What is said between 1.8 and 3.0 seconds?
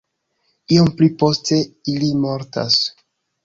ili mortas.